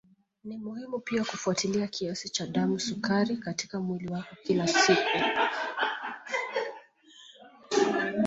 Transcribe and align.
Ni 0.43 0.57
muhimu 0.57 0.99
pia 0.99 1.23
kufuatilia 1.23 1.87
kiasi 1.87 2.29
cha 2.29 2.47
damu 2.47 2.79
sukari 2.79 3.37
katika 3.37 3.79
mwili 3.79 4.13
wako 4.13 4.35
kila 4.43 4.67
siku 4.67 5.09